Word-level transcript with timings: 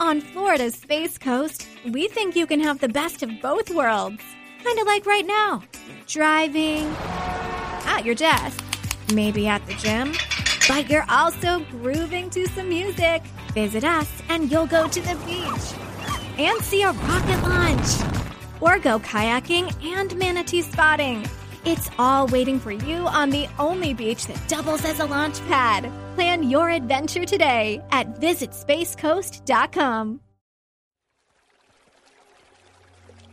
On 0.00 0.18
Florida's 0.18 0.76
Space 0.76 1.18
Coast, 1.18 1.68
we 1.84 2.08
think 2.08 2.34
you 2.34 2.46
can 2.46 2.58
have 2.58 2.80
the 2.80 2.88
best 2.88 3.22
of 3.22 3.30
both 3.42 3.68
worlds. 3.68 4.22
Kind 4.64 4.78
of 4.78 4.86
like 4.86 5.04
right 5.04 5.26
now 5.26 5.62
driving, 6.06 6.86
at 7.84 8.02
your 8.02 8.14
desk, 8.14 8.64
maybe 9.12 9.46
at 9.46 9.64
the 9.66 9.74
gym, 9.74 10.14
but 10.66 10.88
you're 10.88 11.04
also 11.10 11.60
grooving 11.70 12.30
to 12.30 12.46
some 12.48 12.70
music. 12.70 13.22
Visit 13.52 13.84
us 13.84 14.10
and 14.30 14.50
you'll 14.50 14.66
go 14.66 14.88
to 14.88 15.00
the 15.02 15.16
beach 15.26 16.38
and 16.38 16.58
see 16.64 16.82
a 16.82 16.92
rocket 16.92 17.42
launch 17.42 18.22
or 18.62 18.78
go 18.78 18.98
kayaking 19.00 19.70
and 19.84 20.16
manatee 20.16 20.62
spotting. 20.62 21.28
It's 21.66 21.90
all 21.98 22.26
waiting 22.26 22.58
for 22.58 22.72
you 22.72 23.06
on 23.06 23.28
the 23.28 23.46
only 23.58 23.92
beach 23.92 24.26
that 24.26 24.40
doubles 24.48 24.82
as 24.86 24.98
a 25.00 25.04
launch 25.04 25.40
pad. 25.46 25.90
Plan 26.14 26.48
your 26.48 26.70
adventure 26.70 27.26
today 27.26 27.82
at 27.90 28.18
visitspacecoast.com. 28.18 30.20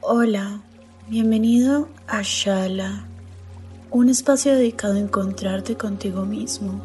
Hola, 0.01 0.61
bienvenido 1.09 1.87
a 2.07 2.21
Shala, 2.21 3.05
un 3.91 4.09
espacio 4.09 4.55
dedicado 4.55 4.95
a 4.95 4.99
encontrarte 4.99 5.77
contigo 5.77 6.25
mismo. 6.25 6.81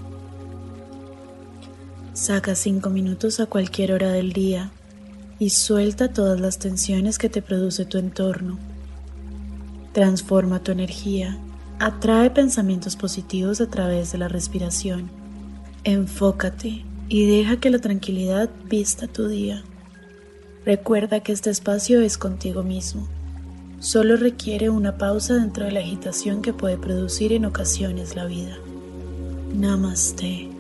Saca 2.15 2.55
cinco 2.55 2.89
minutos 2.91 3.41
a 3.41 3.47
cualquier 3.47 3.93
hora 3.93 4.13
del 4.13 4.33
día 4.33 4.71
y 5.41 5.51
suelta 5.51 6.13
todas 6.13 6.41
las 6.41 6.59
tensiones 6.59 7.19
que 7.19 7.29
te 7.29 7.43
produce 7.43 7.85
tu 7.85 7.99
entorno. 7.99 8.59
Transforma 9.93 10.63
tu 10.63 10.73
energía, 10.73 11.39
atrae 11.79 12.31
pensamientos 12.31 12.97
positivos 12.97 13.61
a 13.61 13.69
través 13.69 14.13
de 14.13 14.19
la 14.19 14.29
respiración. 14.29 15.11
Enfócate 15.85 16.85
y 17.09 17.27
deja 17.27 17.59
que 17.59 17.71
la 17.71 17.79
tranquilidad 17.79 18.49
vista 18.69 19.07
tu 19.07 19.29
día. 19.29 19.63
Recuerda 20.65 21.21
que 21.21 21.33
este 21.33 21.51
espacio 21.51 22.01
es 22.01 22.17
contigo 22.17 22.63
mismo. 22.63 23.09
Solo 23.81 24.17
requiere 24.17 24.71
una 24.71 24.97
pausa 24.97 25.35
dentro 25.35 25.65
de 25.65 25.73
la 25.73 25.81
agitación 25.81 26.41
que 26.41 26.53
puede 26.53 26.79
producir 26.79 27.33
en 27.33 27.45
ocasiones 27.45 28.15
la 28.15 28.27
vida. 28.27 28.57
Namaste. 29.53 30.52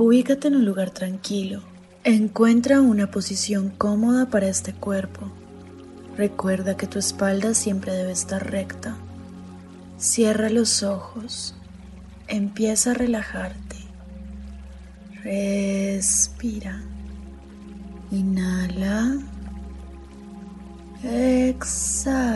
Ubícate 0.00 0.46
en 0.46 0.54
un 0.54 0.64
lugar 0.64 0.90
tranquilo. 0.90 1.60
Encuentra 2.04 2.80
una 2.80 3.10
posición 3.10 3.70
cómoda 3.70 4.26
para 4.30 4.46
este 4.46 4.72
cuerpo. 4.72 5.28
Recuerda 6.16 6.76
que 6.76 6.86
tu 6.86 7.00
espalda 7.00 7.52
siempre 7.52 7.92
debe 7.92 8.12
estar 8.12 8.48
recta. 8.48 8.94
Cierra 9.98 10.50
los 10.50 10.84
ojos. 10.84 11.56
Empieza 12.28 12.92
a 12.92 12.94
relajarte. 12.94 13.74
Respira. 15.24 16.80
Inhala. 18.12 19.18
Exhala. 21.02 22.32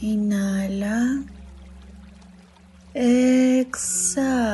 Inhala. 0.00 1.24
Exhala. 2.94 4.45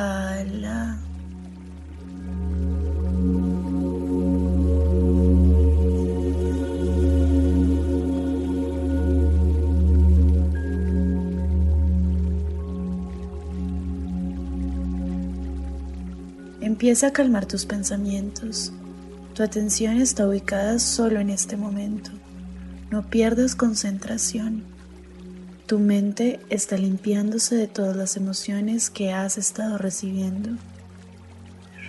Empieza 16.83 17.07
a 17.07 17.11
calmar 17.13 17.45
tus 17.45 17.65
pensamientos. 17.65 18.73
Tu 19.33 19.43
atención 19.43 19.97
está 19.97 20.27
ubicada 20.27 20.79
solo 20.79 21.19
en 21.19 21.29
este 21.29 21.55
momento. 21.55 22.11
No 22.91 23.09
pierdas 23.09 23.55
concentración. 23.55 24.72
Tu 25.65 25.79
mente 25.79 26.41
está 26.49 26.75
limpiándose 26.77 27.55
de 27.55 27.67
todas 27.67 27.95
las 27.95 28.17
emociones 28.17 28.89
que 28.89 29.13
has 29.13 29.37
estado 29.37 29.77
recibiendo. 29.77 30.57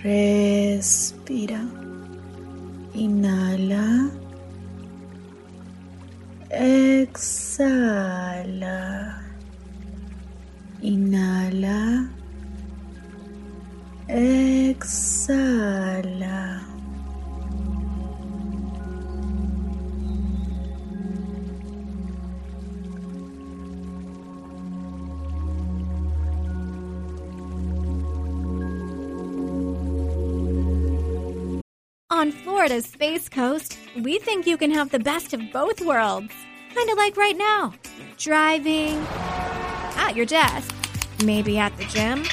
Respira. 0.01 1.61
Inhala. 2.93 4.09
Exhala. 6.49 7.65
Inhala. 10.81 12.09
Exhala. 14.07 15.35
On 32.25 32.31
Florida's 32.31 32.85
Space 32.85 33.29
Coast, 33.29 33.77
we 34.01 34.17
think 34.17 34.47
you 34.47 34.57
can 34.57 34.71
have 34.71 34.89
the 34.89 34.97
best 34.97 35.31
of 35.35 35.41
both 35.53 35.79
worlds. 35.81 36.33
Kind 36.73 36.89
of 36.89 36.97
like 36.97 37.15
right 37.17 37.37
now 37.37 37.71
driving, 38.17 38.97
at 39.95 40.15
your 40.15 40.25
desk, 40.25 40.73
maybe 41.23 41.59
at 41.59 41.77
the 41.77 41.83
gym, 41.85 42.23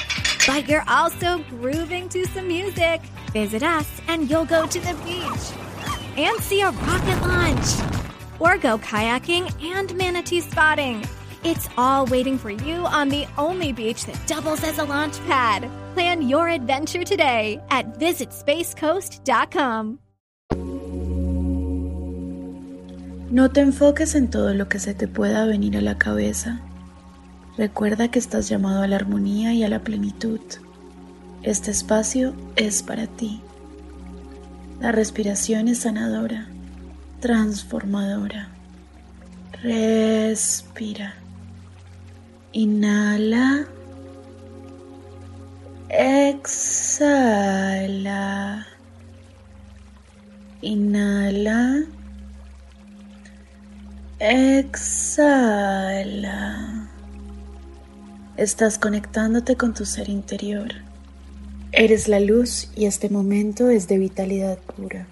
but 0.47 0.67
you're 0.67 0.83
also 0.87 1.43
grooving 1.51 2.09
to 2.09 2.25
some 2.25 2.47
music. 2.47 3.01
Visit 3.33 3.61
us 3.61 3.87
and 4.07 4.27
you'll 4.31 4.45
go 4.45 4.65
to 4.65 4.79
the 4.79 4.95
beach 5.05 6.17
and 6.17 6.41
see 6.41 6.61
a 6.61 6.71
rocket 6.71 7.21
launch 7.21 8.01
or 8.39 8.57
go 8.57 8.79
kayaking 8.79 9.53
and 9.63 9.95
manatee 9.95 10.41
spotting. 10.41 11.05
It's 11.43 11.67
all 11.77 12.05
waiting 12.05 12.37
for 12.37 12.51
you 12.51 12.85
on 12.85 13.09
the 13.09 13.27
only 13.37 13.73
beach 13.73 14.05
that 14.05 14.15
doubles 14.27 14.63
as 14.63 14.79
a 14.79 14.85
launch 14.85 15.19
pad. 15.27 15.69
Plan 15.93 16.29
your 16.29 16.47
adventure 16.47 17.03
today 17.03 17.59
at 17.69 17.99
visitspacecoast.com. 17.99 19.99
No 23.29 23.51
te 23.51 23.61
enfoques 23.61 24.15
en 24.15 24.29
todo 24.29 24.53
lo 24.53 24.69
que 24.69 24.79
se 24.79 24.93
te 24.93 25.09
pueda 25.09 25.45
venir 25.45 25.75
a 25.75 25.81
la 25.81 25.97
cabeza. 25.97 26.61
Recuerda 27.57 28.09
que 28.09 28.19
estás 28.19 28.47
llamado 28.47 28.81
a 28.81 28.87
la 28.87 28.95
armonía 28.95 29.53
y 29.53 29.63
a 29.63 29.69
la 29.69 29.79
plenitud. 29.79 30.39
Este 31.41 31.71
espacio 31.71 32.33
es 32.55 32.83
para 32.83 33.07
ti. 33.07 33.41
La 34.79 34.93
respiración 34.93 35.67
es 35.67 35.79
sanadora, 35.79 36.47
transformadora. 37.19 38.47
Respira. 39.61 41.15
Inhala. 42.53 43.67
Exhala. 45.89 47.07
Inhala. 50.61 51.85
Exhala. 54.19 55.63
Estás 58.37 58.77
conectándote 58.77 59.55
con 59.55 59.73
tu 59.73 59.85
ser 59.85 60.09
interior. 60.09 60.69
Eres 61.71 62.07
la 62.07 62.19
luz 62.19 62.69
y 62.75 62.85
este 62.85 63.09
momento 63.09 63.69
es 63.69 63.87
de 63.87 63.97
vitalidad 63.97 64.59
pura. 64.59 65.07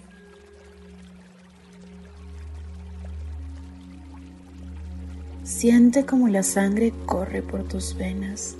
Siente 5.51 6.05
como 6.05 6.27
la 6.29 6.43
sangre 6.43 6.91
corre 7.05 7.43
por 7.43 7.67
tus 7.67 7.95
venas. 7.95 8.55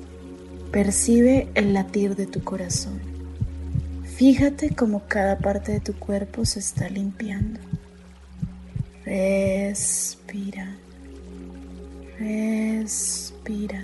Percibe 0.71 1.47
el 1.55 1.73
latir 1.73 2.15
de 2.15 2.27
tu 2.27 2.43
corazón. 2.43 2.99
Fíjate 4.03 4.75
cómo 4.75 5.01
cada 5.07 5.39
parte 5.39 5.71
de 5.71 5.79
tu 5.79 5.93
cuerpo 5.93 6.45
se 6.45 6.59
está 6.59 6.89
limpiando. 6.89 7.59
Respira. 9.05 10.75
Respira. 12.19 13.83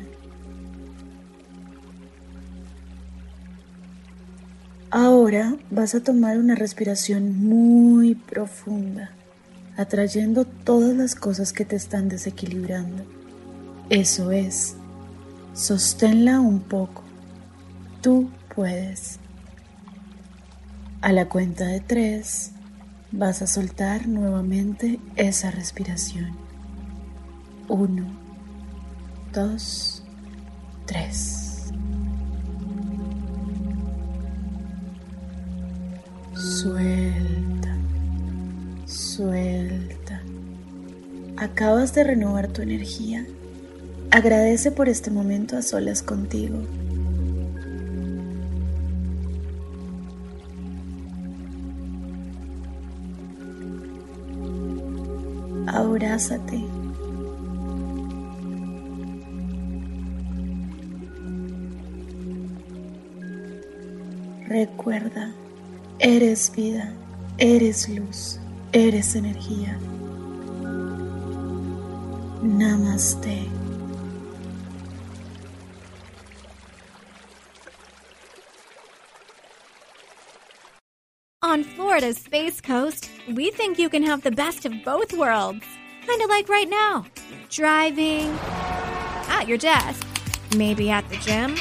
Ahora 4.92 5.56
vas 5.72 5.96
a 5.96 6.04
tomar 6.04 6.38
una 6.38 6.56
respiración 6.56 7.40
muy 7.40 8.16
profunda, 8.16 9.12
atrayendo 9.78 10.46
todas 10.46 10.96
las 10.96 11.16
cosas 11.16 11.54
que 11.54 11.64
te 11.64 11.76
están 11.76 12.10
desequilibrando. 12.10 13.04
Eso 13.90 14.32
es, 14.32 14.76
sosténla 15.54 16.42
un 16.42 16.60
poco. 16.60 17.04
Tú 18.02 18.30
puedes. 18.54 19.20
A 21.02 21.14
la 21.14 21.30
cuenta 21.30 21.66
de 21.68 21.80
tres, 21.80 22.52
vas 23.12 23.42
a 23.42 23.48
soltar 23.48 24.08
nuevamente 24.08 25.00
esa 25.16 25.52
respiración. 25.52 26.36
Uno, 27.70 28.06
dos, 29.32 30.04
tres. 30.86 31.72
Suelta, 36.34 37.76
suelta. 38.86 39.57
Acabas 41.38 41.94
de 41.94 42.04
renovar 42.04 42.48
tu 42.48 42.62
energía. 42.62 43.26
Agradece 44.12 44.72
por 44.72 44.90
este 44.90 45.12
momento 45.12 45.58
a 45.58 45.62
solas 45.62 46.02
contigo. 46.02 46.58
Abrázate. 55.68 56.64
Recuerda 64.48 65.34
Eres 66.00 66.52
vida, 66.56 66.94
eres 67.40 67.90
luz, 67.90 68.40
eres 68.72 69.16
energía. 69.16 69.80
Namaste. 72.48 73.50
On 81.42 81.64
Florida's 81.64 82.18
Space 82.18 82.62
Coast, 82.62 83.10
we 83.34 83.52
think 83.52 83.78
you 83.78 83.90
can 83.90 84.02
have 84.04 84.22
the 84.24 84.32
best 84.32 84.66
of 84.66 84.74
both 84.86 85.12
worlds. 85.12 85.66
Kind 86.06 86.22
of 86.22 86.30
like 86.30 86.48
right 86.48 86.70
now 86.70 87.06
driving, 87.50 88.30
at 89.28 89.46
your 89.48 89.58
desk, 89.58 90.06
maybe 90.56 90.90
at 90.90 91.08
the 91.10 91.18
gym, 91.18 91.56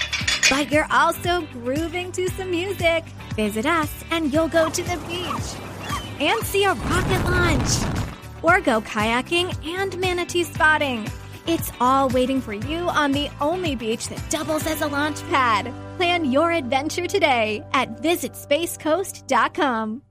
but 0.49 0.71
you're 0.71 0.87
also 0.91 1.43
grooving 1.53 2.13
to 2.13 2.29
some 2.31 2.51
music. 2.51 3.05
Visit 3.35 3.67
us 3.67 3.93
and 4.13 4.33
you'll 4.33 4.49
go 4.49 4.71
to 4.71 4.83
the 4.83 4.97
beach 5.09 6.21
and 6.21 6.47
see 6.47 6.65
a 6.65 6.75
rocket 6.75 7.25
launch 7.25 7.96
or 8.43 8.61
go 8.61 8.81
kayaking 8.81 9.55
and 9.67 9.99
manatee 9.99 10.45
spotting. 10.45 11.07
It's 11.47 11.71
all 11.81 12.09
waiting 12.09 12.41
for 12.41 12.55
you 12.55 12.89
on 12.89 13.13
the 13.13 13.29
only 13.41 13.77
beach 13.77 14.09
that 14.09 14.31
doubles 14.31 14.67
as 14.67 14.83
a 14.83 14.89
launch 14.89 15.23
pad. 15.29 15.73
Plan 15.97 16.31
your 16.31 16.53
adventure 16.53 17.07
today 17.07 17.65
at 17.73 18.03
visitspacecoast.com. 18.03 20.03